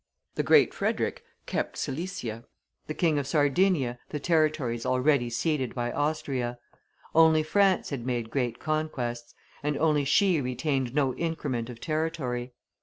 The 0.33 0.41
Great 0.41 0.73
Frederic 0.73 1.23
kept 1.45 1.77
Silesia; 1.77 2.45
the 2.87 2.95
King 2.95 3.19
of 3.19 3.27
Sardinia 3.27 3.99
the 4.09 4.19
territories 4.19 4.83
already 4.83 5.29
ceded 5.29 5.75
by 5.75 5.91
Austria. 5.91 6.57
Only 7.13 7.43
France 7.43 7.91
had 7.91 8.03
made 8.03 8.31
great 8.31 8.57
conquests; 8.59 9.35
and 9.61 9.77
only 9.77 10.03
she 10.03 10.41
retained 10.41 10.95
no 10.95 11.13
increment 11.13 11.69
of 11.69 11.79
territory. 11.79 12.53